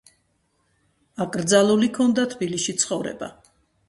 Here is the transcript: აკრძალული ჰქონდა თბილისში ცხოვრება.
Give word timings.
აკრძალული 1.25 1.89
ჰქონდა 1.91 2.25
თბილისში 2.31 2.75
ცხოვრება. 2.85 3.29